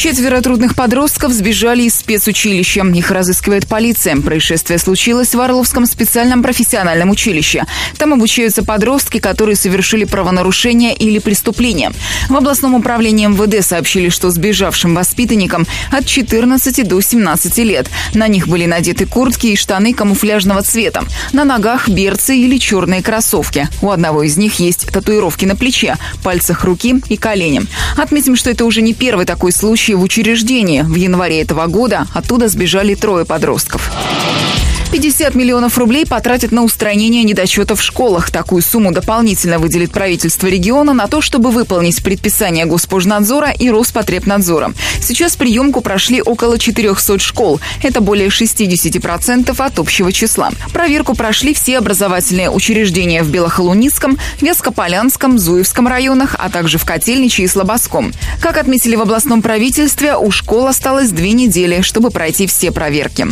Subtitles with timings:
[0.00, 2.86] Четверо трудных подростков сбежали из спецучилища.
[2.86, 4.16] Их разыскивает полиция.
[4.16, 7.66] Происшествие случилось в Орловском специальном профессиональном училище.
[7.98, 11.92] Там обучаются подростки, которые совершили правонарушение или преступление.
[12.30, 17.90] В областном управлении МВД сообщили, что сбежавшим воспитанникам от 14 до 17 лет.
[18.14, 21.04] На них были надеты куртки и штаны камуфляжного цвета.
[21.34, 23.68] На ногах берцы или черные кроссовки.
[23.82, 27.64] У одного из них есть татуировки на плече, пальцах руки и колени.
[27.98, 30.82] Отметим, что это уже не первый такой случай в учреждении.
[30.82, 33.90] В январе этого года оттуда сбежали трое подростков.
[34.92, 38.32] 50 миллионов рублей потратят на устранение недочетов в школах.
[38.32, 44.72] Такую сумму дополнительно выделит правительство региона на то, чтобы выполнить предписание Госпожнадзора и Роспотребнадзора.
[45.00, 47.60] Сейчас приемку прошли около 400 школ.
[47.84, 50.50] Это более 60% от общего числа.
[50.72, 57.46] Проверку прошли все образовательные учреждения в Белохолуницком, Вескополянском, Зуевском районах, а также в Котельниче и
[57.46, 58.12] Слободском.
[58.40, 63.28] Как отметили в областном правительстве, у школ осталось две недели, чтобы пройти все проверки.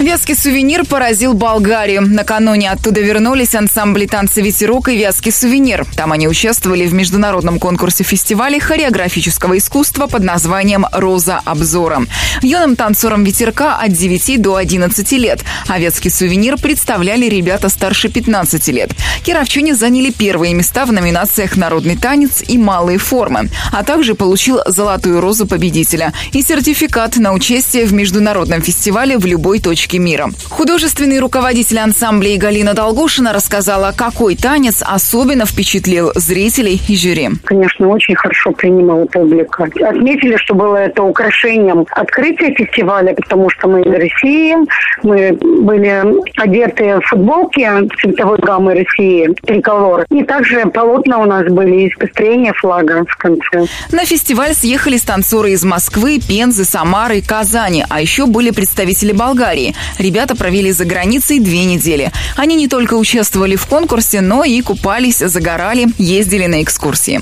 [0.00, 2.00] Вязкий сувенир поразил Болгарию.
[2.00, 5.84] Накануне оттуда вернулись ансамбли танца «Ветерок» и «Вязкий сувенир».
[5.94, 12.06] Там они участвовали в международном конкурсе фестиваля хореографического искусства под названием «Роза обзора».
[12.40, 18.68] Юным танцорам «Ветерка» от 9 до 11 лет, а «Вязкий сувенир» представляли ребята старше 15
[18.68, 18.92] лет.
[19.22, 25.20] Кировчане заняли первые места в номинациях «Народный танец» и «Малые формы», а также получил «Золотую
[25.20, 30.30] розу победителя» и сертификат на участие в международном фестивале в любой точке точки мира.
[30.48, 37.30] Художественный руководитель ансамбля Галина Долгушина рассказала, какой танец особенно впечатлил зрителей и жюри.
[37.44, 39.64] Конечно, очень хорошо принимала публика.
[39.64, 44.56] Отметили, что было это украшением открытия фестиваля, потому что мы из России,
[45.02, 46.04] мы были
[46.36, 47.68] одеты в футболки
[48.00, 50.06] цветовой гаммы России, триколор.
[50.10, 53.66] И также полотна у нас были из пестрения флага в конце.
[53.92, 59.74] На фестиваль съехали танцоры из Москвы, Пензы, Самары Казани, а еще были представители Болгарии.
[59.98, 62.10] Ребята провели за границей две недели.
[62.36, 67.20] Они не только участвовали в конкурсе, но и купались, загорали, ездили на экскурсии.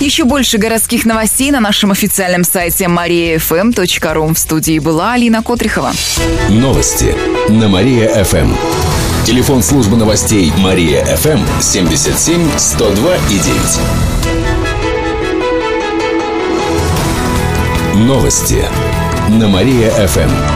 [0.00, 4.34] Еще больше городских новостей на нашем официальном сайте mariafm.ru.
[4.34, 5.92] В студии была Алина Котрихова.
[6.50, 7.14] Новости
[7.48, 8.52] на Мария-ФМ.
[9.24, 13.46] Телефон службы новостей Мария-ФМ 77 102 и 9.
[18.06, 18.64] Новости
[19.30, 20.55] на Мария-ФМ.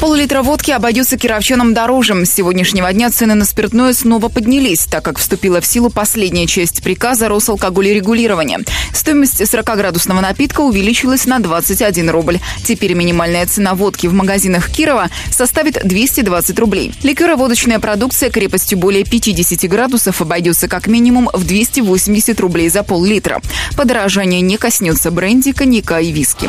[0.00, 2.24] Пол-литра водки обойдется кировчанам дороже.
[2.24, 6.84] С сегодняшнего дня цены на спиртное снова поднялись, так как вступила в силу последняя часть
[6.84, 8.60] приказа Росалкоголерегулирования.
[8.94, 12.38] Стоимость 40-градусного напитка увеличилась на 21 рубль.
[12.64, 16.94] Теперь минимальная цена водки в магазинах Кирова составит 220 рублей.
[17.02, 23.40] Ликероводочная продукция крепостью более 50 градусов обойдется как минимум в 280 рублей за пол-литра.
[23.76, 26.48] Подорожание не коснется бренди, коньяка и виски.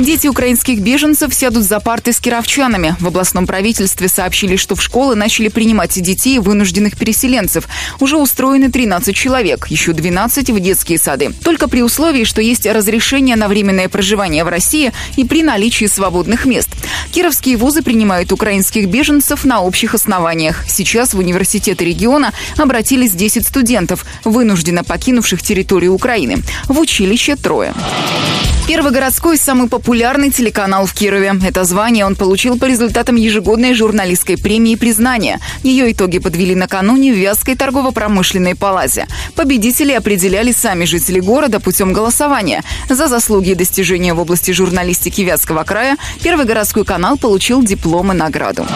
[0.00, 2.96] Дети украинских беженцев сядут за парты с кировчанами.
[2.98, 7.68] В областном правительстве сообщили, что в школы начали принимать детей вынужденных переселенцев.
[8.00, 11.30] Уже устроены 13 человек, еще 12 в детские сады.
[11.44, 16.44] Только при условии, что есть разрешение на временное проживание в России и при наличии свободных
[16.44, 16.70] мест.
[17.12, 20.64] Кировские вузы принимают украинских беженцев на общих основаниях.
[20.68, 26.42] Сейчас в университеты региона обратились 10 студентов, вынужденно покинувших территорию Украины.
[26.66, 27.72] В училище трое.
[28.66, 31.34] Первый городской самый популярный телеканал в Кирове.
[31.46, 35.38] Это звание он получил по результатам ежегодной журналистской премии признания.
[35.62, 39.06] Ее итоги подвели накануне в Вязской торгово-промышленной палате.
[39.36, 42.62] Победители определяли сами жители города путем голосования.
[42.88, 48.14] За заслуги и достижения в области журналистики Вятского края Первый городской канал получил диплом и
[48.14, 48.66] награду.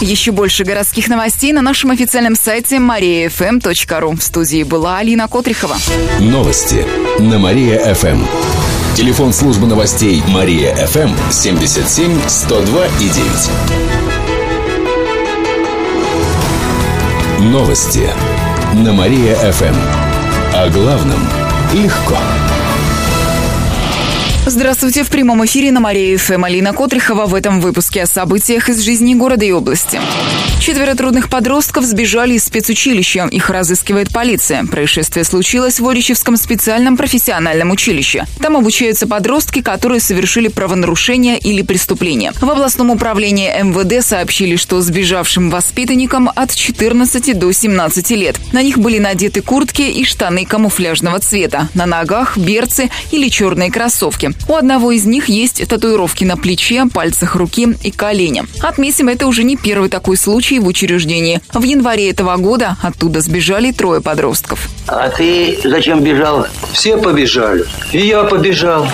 [0.00, 4.18] Еще больше городских новостей на нашем официальном сайте mariafm.ru.
[4.18, 5.76] В студии была Алина Котрихова.
[6.18, 6.86] Новости
[7.18, 8.71] на Мария-ФМ.
[8.94, 13.50] Телефон службы новостей Мария-ФМ 77 102 и 9.
[17.50, 18.10] Новости
[18.74, 19.74] на Мария-ФМ.
[20.54, 21.26] О главном
[21.72, 22.18] легко.
[24.44, 28.80] Здравствуйте, в прямом эфире на Мария ФМ Алина Котрихова в этом выпуске о событиях из
[28.80, 30.00] жизни города и области.
[30.60, 33.28] Четверо трудных подростков сбежали из спецучилища.
[33.30, 34.64] Их разыскивает полиция.
[34.64, 38.26] Происшествие случилось в Оричевском специальном профессиональном училище.
[38.40, 42.32] Там обучаются подростки, которые совершили правонарушения или преступления.
[42.32, 48.36] В областном управлении МВД сообщили, что сбежавшим воспитанникам от 14 до 17 лет.
[48.52, 51.68] На них были надеты куртки и штаны камуфляжного цвета.
[51.74, 54.31] На ногах берцы или черные кроссовки.
[54.48, 58.44] У одного из них есть татуировки на плече, пальцах руки и колене.
[58.60, 61.40] Отметим, это уже не первый такой случай в учреждении.
[61.52, 64.68] В январе этого года оттуда сбежали трое подростков.
[64.86, 66.46] А ты зачем бежал?
[66.72, 67.64] Все побежали.
[67.92, 68.86] И я побежал.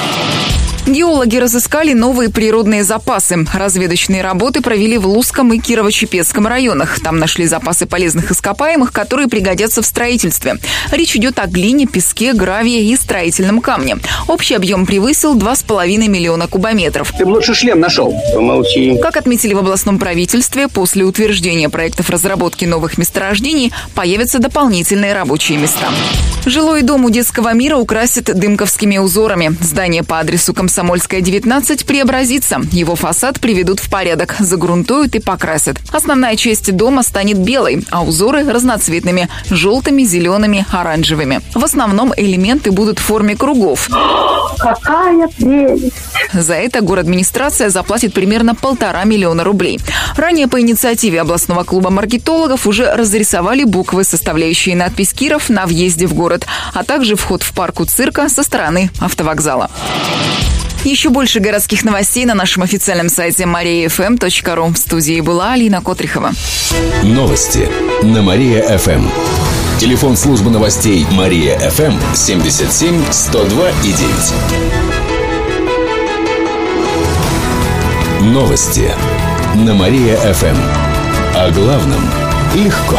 [0.86, 3.46] Геологи разыскали новые природные запасы.
[3.52, 7.00] Разведочные работы провели в Лузском и Кирово-Чепецком районах.
[7.00, 10.56] Там нашли запасы полезных ископаемых, которые пригодятся в строительстве.
[10.90, 13.98] Речь идет о глине, песке, гравии и строительном камне.
[14.28, 17.12] Общий объем превысил 2,5 миллиона кубометров.
[17.16, 18.14] Ты бы лучше шлем нашел.
[18.34, 18.98] Помолчи.
[19.02, 25.88] Как отметили в областном правительстве, после утверждения проектов разработки новых месторождений появятся дополнительные рабочие места.
[26.46, 29.54] Жилой дом у детского мира украсит дымковскими узорами.
[29.60, 32.60] Здание по адресу Комсомольская, 19 преобразится.
[32.70, 35.78] Его фасад приведут в порядок, загрунтуют и покрасят.
[35.90, 41.40] Основная часть дома станет белой, а узоры разноцветными– желтыми, зелеными, оранжевыми.
[41.52, 43.90] В основном элементы будут в форме кругов.
[44.60, 45.96] Какая прелесть!
[46.32, 49.80] За это город администрация заплатит примерно полтора миллиона рублей.
[50.16, 56.14] Ранее по инициативе областного клуба маркетологов уже разрисовали буквы, составляющие надпись «Киров» на въезде в
[56.14, 59.70] город, а также вход в парку цирка со стороны автовокзала.
[60.84, 64.72] Еще больше городских новостей на нашем официальном сайте mariafm.ru.
[64.72, 66.32] В студии была Алина Котрихова.
[67.02, 67.68] Новости
[68.02, 69.08] на Мария-ФМ.
[69.78, 74.02] Телефон службы новостей Мария-ФМ 77 102 и 9.
[78.32, 78.92] Новости
[79.54, 80.56] на Мария-ФМ.
[81.34, 82.02] О главном
[82.54, 82.98] легко.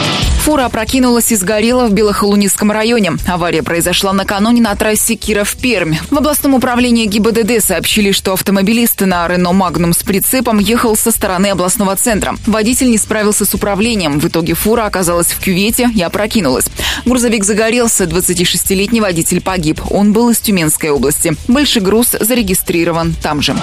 [0.41, 3.11] Фура опрокинулась и сгорела в Белохолуницком районе.
[3.27, 5.93] Авария произошла накануне на трассе Киров-Пермь.
[6.09, 11.51] В областном управлении ГИБДД сообщили, что автомобилист на Рено Магнум с прицепом ехал со стороны
[11.51, 12.35] областного центра.
[12.47, 14.19] Водитель не справился с управлением.
[14.19, 16.65] В итоге фура оказалась в кювете и опрокинулась.
[17.05, 19.79] Грузовик загорелся, 26-летний водитель погиб.
[19.91, 21.35] Он был из Тюменской области.
[21.47, 23.55] Больший груз зарегистрирован там же.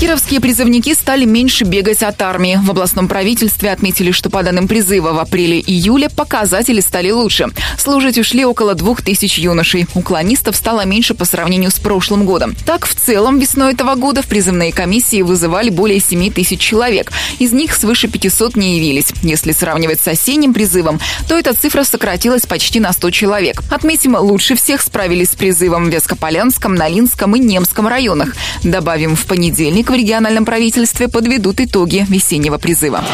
[0.00, 2.58] Кировские призывники стали меньше бегать от армии.
[2.62, 7.48] В областном правительстве отметили, что по данным призыва в апреле-июле показатели стали лучше.
[7.76, 9.86] Служить ушли около двух тысяч юношей.
[9.94, 12.54] Уклонистов стало меньше по сравнению с прошлым годом.
[12.64, 17.12] Так, в целом, весной этого года в призывные комиссии вызывали более 7 тысяч человек.
[17.38, 19.12] Из них свыше 500 не явились.
[19.22, 23.62] Если сравнивать с осенним призывом, то эта цифра сократилась почти на 100 человек.
[23.70, 28.34] Отметим, лучше всех справились с призывом в Вескополянском, Налинском и Немском районах.
[28.62, 33.04] Добавим, в понедельник в региональном правительстве подведут итоги весеннего призыва.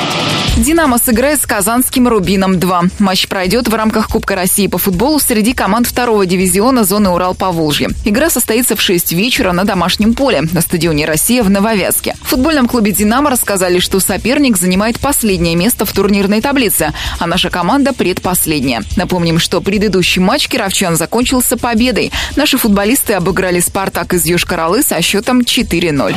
[0.56, 2.90] «Динамо» сыграет с казанским «Рубином-2».
[3.00, 7.88] Матч пройдет в рамках Кубка России по футболу среди команд второго дивизиона зоны Урал-Поволжье.
[8.04, 12.14] Игра состоится в 6 вечера на домашнем поле на стадионе «Россия» в Нововязке.
[12.22, 17.50] В футбольном клубе «Динамо» рассказали, что соперник занимает последнее место в турнирной таблице, а наша
[17.50, 18.84] команда предпоследняя.
[18.96, 22.12] Напомним, что предыдущий матч кировчан закончился победой.
[22.36, 26.14] Наши футболисты обыграли «Спартак» из Йошкар-Олы со счетом 4-0.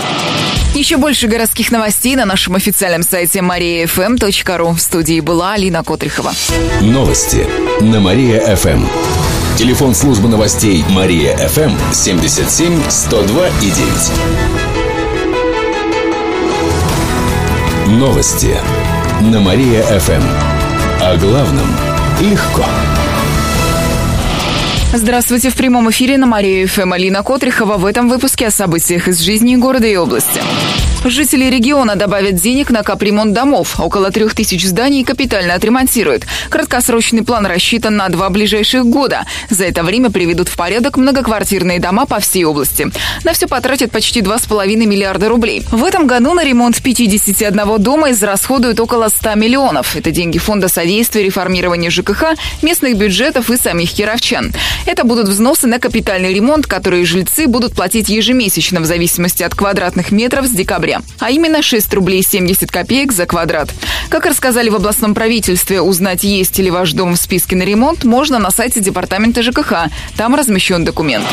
[0.75, 3.41] Еще больше городских новостей на нашем официальном сайте
[4.27, 4.73] mariafm.ru.
[4.73, 6.33] В студии была Алина Котрихова.
[6.81, 7.47] Новости
[7.81, 8.85] на Мария-ФМ.
[9.57, 14.11] Телефон службы новостей Мария-ФМ 77 102 и 9.
[17.99, 18.55] Новости
[19.21, 20.23] на Мария-ФМ.
[21.01, 21.67] О главном
[22.21, 22.65] легко.
[24.93, 29.19] Здравствуйте, в прямом эфире на Мария ФМ Алина Котрихова в этом выпуске о событиях из
[29.19, 30.41] жизни города и области.
[31.05, 33.79] Жители региона добавят денег на капремонт домов.
[33.79, 36.25] Около трех тысяч зданий капитально отремонтируют.
[36.49, 39.25] Краткосрочный план рассчитан на два ближайших года.
[39.49, 42.91] За это время приведут в порядок многоквартирные дома по всей области.
[43.23, 45.63] На все потратят почти 2,5 миллиарда рублей.
[45.71, 49.95] В этом году на ремонт 51 дома израсходуют около 100 миллионов.
[49.95, 54.51] Это деньги Фонда содействия реформирования ЖКХ, местных бюджетов и самих кировчан.
[54.85, 60.11] Это будут взносы на капитальный ремонт, которые жильцы будут платить ежемесячно в зависимости от квадратных
[60.11, 60.86] метров с декабря.
[61.19, 63.69] А именно 6 рублей 70 копеек за квадрат.
[64.09, 68.39] Как рассказали в областном правительстве, узнать, есть ли ваш дом в списке на ремонт, можно
[68.39, 69.89] на сайте департамента ЖКХ.
[70.15, 71.25] Там размещен документ.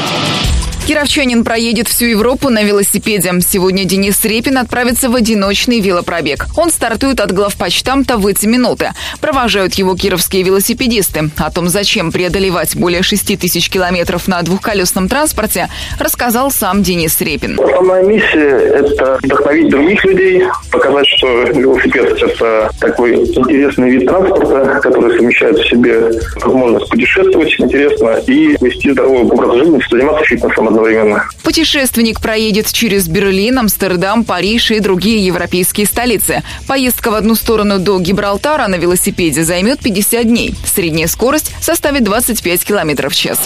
[0.87, 3.33] Кировчанин проедет всю Европу на велосипеде.
[3.41, 6.45] Сегодня Денис Репин отправится в одиночный велопробег.
[6.59, 8.91] Он стартует от главпочтамта в эти минуты.
[9.19, 11.31] Провожают его кировские велосипедисты.
[11.39, 17.59] О том, зачем преодолевать более 6 тысяч километров на двухколесном транспорте, рассказал сам Денис Репин.
[17.59, 25.17] Основная миссия– это вдохновить других людей, показать, что велосипед– это такой интересный вид транспорта, который
[25.17, 26.11] совмещает в себе
[26.43, 31.29] возможность путешествовать интересно и вести здоровый образ жизни, заниматься фитнесом одновременно.
[31.43, 36.43] Путешественник проедет через Берлин, Амстердам, Париж и другие европейские столицы.
[36.67, 40.55] Поездка в одну сторону до Гибралтара на велосипеде займет 50 дней.
[40.65, 43.39] Средняя скорость составит 25 км в час.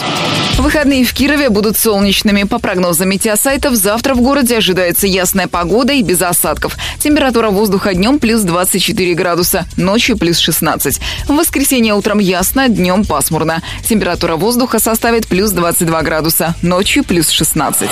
[0.57, 2.43] Выходные в Кирове будут солнечными.
[2.43, 6.77] По прогнозам метеосайтов, завтра в городе ожидается ясная погода и без осадков.
[6.99, 10.99] Температура воздуха днем плюс 24 градуса, ночью плюс 16.
[11.27, 13.61] В воскресенье утром ясно, днем пасмурно.
[13.87, 17.89] Температура воздуха составит плюс 22 градуса, ночью плюс 16.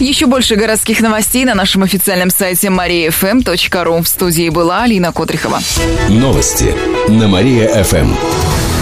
[0.00, 4.02] Еще больше городских новостей на нашем официальном сайте mariafm.ru.
[4.02, 5.60] В студии была Алина Котрихова.
[6.08, 6.74] Новости
[7.08, 8.14] на Мария-ФМ.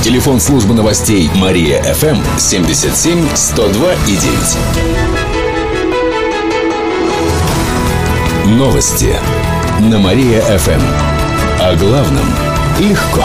[0.03, 4.57] Телефон службы новостей Мария-ФМ 77 102 и 9.
[8.57, 9.17] Новости
[9.81, 10.81] на Мария-ФМ.
[11.61, 12.27] О главном
[12.79, 13.25] легко.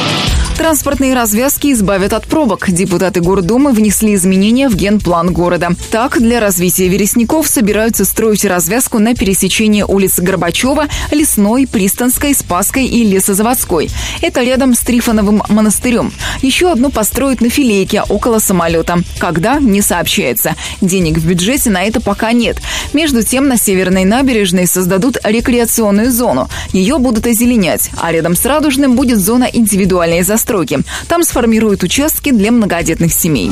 [0.61, 2.69] Транспортные развязки избавят от пробок.
[2.69, 5.69] Депутаты Гордумы внесли изменения в генплан города.
[5.89, 13.03] Так, для развития Вересников собираются строить развязку на пересечении улиц Горбачева, Лесной, Пристанской, Спасской и
[13.03, 13.89] Лесозаводской.
[14.21, 16.13] Это рядом с Трифоновым монастырем.
[16.43, 18.99] Еще одну построят на Филейке, около самолета.
[19.17, 19.59] Когда?
[19.59, 20.55] Не сообщается.
[20.79, 22.61] Денег в бюджете на это пока нет.
[22.93, 26.49] Между тем, на Северной набережной создадут рекреационную зону.
[26.71, 30.79] Ее будут озеленять, а рядом с Радужным будет зона индивидуальной застройки застройки.
[31.07, 33.51] Там сформируют участки для многодетных семей.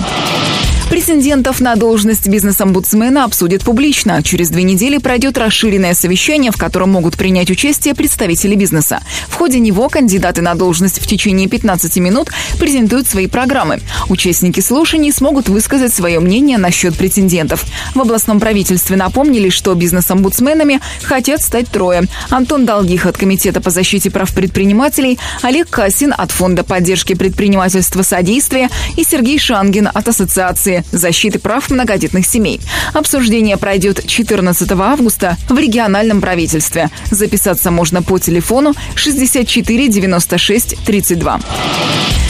[0.89, 4.24] Претендентов на должность бизнес-омбудсмена обсудят публично.
[4.24, 9.00] Через две недели пройдет расширенное совещание, в котором могут принять участие представители бизнеса.
[9.27, 13.81] В ходе него кандидаты на должность в течение 15 минут презентуют свои программы.
[14.10, 17.65] Участники слушаний смогут высказать свое мнение насчет претендентов.
[17.93, 22.05] В областном правительстве напомнили, что бизнес-омбудсменами хотят стать трое.
[22.31, 28.69] Антон Долгих от Комитета по защите прав предпринимателей, Олег Касин от Фонда поддержки предпринимательства «Содействие»
[28.98, 32.59] и Сергей Шангин от Ассоциации защиты прав многодетных семей.
[32.93, 36.89] Обсуждение пройдет 14 августа в региональном правительстве.
[37.12, 41.39] Записаться можно по телефону 64 96 32.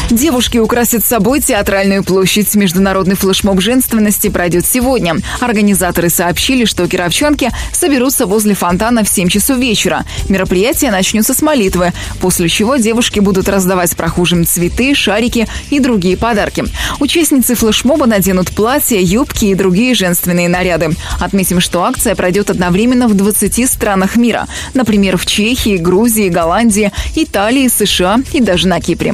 [0.09, 2.55] Девушки украсят собой театральную площадь.
[2.55, 5.17] Международный флешмоб женственности пройдет сегодня.
[5.39, 10.05] Организаторы сообщили, что кировчанки соберутся возле фонтана в 7 часов вечера.
[10.27, 16.63] Мероприятие начнется с молитвы, после чего девушки будут раздавать прохожим цветы, шарики и другие подарки.
[16.99, 20.89] Участницы флешмоба наденут платья, юбки и другие женственные наряды.
[21.19, 24.47] Отметим, что акция пройдет одновременно в 20 странах мира.
[24.73, 29.13] Например, в Чехии, Грузии, Голландии, Италии, США и даже на Кипре.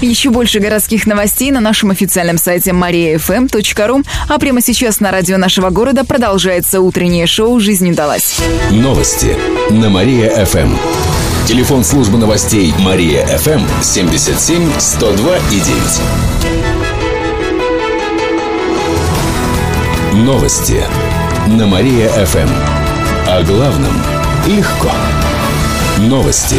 [0.00, 4.06] Еще больше городских новостей на нашем официальном сайте mariafm.ru.
[4.28, 8.36] А прямо сейчас на радио нашего города продолжается утреннее шоу «Жизнь удалась».
[8.70, 9.36] Новости
[9.70, 10.76] на Мария-ФМ.
[11.48, 16.00] Телефон службы новостей Мария-ФМ 77 102 и 9.
[20.24, 20.84] Новости
[21.48, 22.48] на Мария-ФМ.
[23.26, 24.00] О главном
[24.46, 24.92] легко.
[25.98, 26.58] Новости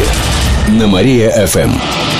[0.68, 2.19] на Мария-ФМ.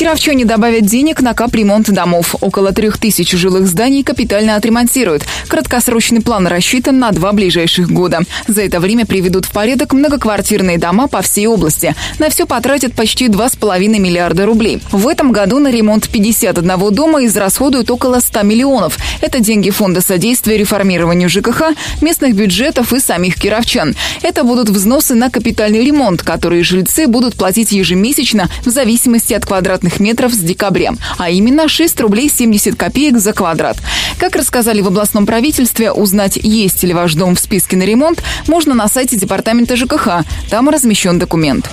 [0.00, 2.34] Кировчане добавят денег на капремонт домов.
[2.40, 5.26] Около трех тысяч жилых зданий капитально отремонтируют.
[5.46, 8.20] Краткосрочный план рассчитан на два ближайших года.
[8.48, 11.94] За это время приведут в порядок многоквартирные дома по всей области.
[12.18, 14.80] На все потратят почти 2,5 миллиарда рублей.
[14.90, 18.96] В этом году на ремонт 51 дома израсходуют около 100 миллионов.
[19.20, 23.94] Это деньги Фонда содействия реформированию ЖКХ, местных бюджетов и самих кировчан.
[24.22, 29.89] Это будут взносы на капитальный ремонт, которые жильцы будут платить ежемесячно в зависимости от квадратных
[29.90, 33.76] квадратных метров с декабря, а именно 6 рублей 70 копеек за квадрат.
[34.18, 38.74] Как рассказали в областном правительстве, узнать, есть ли ваш дом в списке на ремонт, можно
[38.74, 40.24] на сайте департамента ЖКХ.
[40.48, 41.68] Там размещен документ.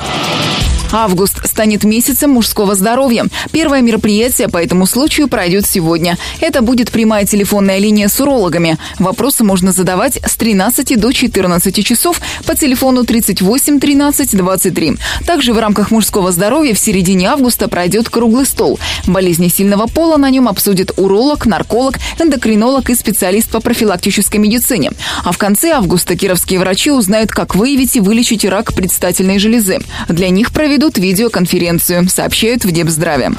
[0.91, 3.25] Август станет месяцем мужского здоровья.
[3.51, 6.17] Первое мероприятие по этому случаю пройдет сегодня.
[6.39, 8.77] Это будет прямая телефонная линия с урологами.
[8.97, 14.97] Вопросы можно задавать с 13 до 14 часов по телефону 38 13 23.
[15.25, 18.79] Также в рамках мужского здоровья в середине августа пройдет круглый стол.
[19.05, 24.91] Болезни сильного пола на нем обсудят уролог, нарколог, эндокринолог и специалист по профилактической медицине.
[25.25, 29.79] А в конце августа кировские врачи узнают, как выявить и вылечить рак предстательной железы.
[30.07, 33.31] Для них проведут видеоконференцию, сообщают в Депздраве.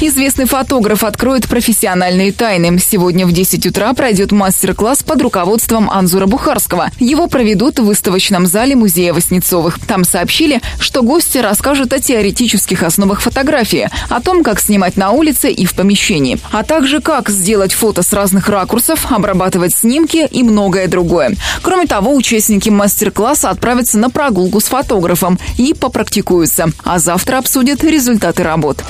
[0.00, 2.78] Известный фотограф откроет профессиональные тайны.
[2.78, 6.90] Сегодня в 10 утра пройдет мастер-класс под руководством Анзура Бухарского.
[6.98, 9.78] Его проведут в выставочном зале музея Васнецовых.
[9.86, 15.50] Там сообщили, что гости расскажут о теоретических основах фотографии, о том, как снимать на улице
[15.50, 20.88] и в помещении, а также как сделать фото с разных ракурсов, обрабатывать снимки и многое
[20.88, 21.36] другое.
[21.62, 28.42] Кроме того, участники мастер-класса отправятся на прогулку с фотографом и попрактикуются, а завтра обсудят результаты
[28.42, 28.82] работ.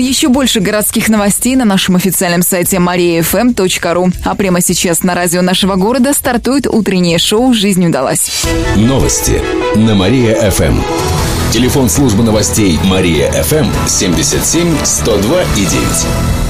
[0.00, 4.12] Еще больше городских новостей на нашем официальном сайте mariafm.ru.
[4.24, 8.44] А прямо сейчас на радио нашего города стартует утреннее шоу «Жизнь удалась».
[8.76, 9.42] Новости
[9.76, 10.80] на Мария-ФМ.
[11.52, 16.49] Телефон службы новостей Мария-ФМ 77 102 и 9.